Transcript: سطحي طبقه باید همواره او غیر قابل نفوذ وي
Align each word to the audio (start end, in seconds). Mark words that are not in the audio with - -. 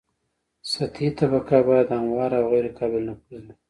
سطحي 0.71 1.09
طبقه 1.19 1.57
باید 1.67 1.87
همواره 1.95 2.37
او 2.41 2.47
غیر 2.51 2.67
قابل 2.79 3.01
نفوذ 3.09 3.41
وي 3.45 3.53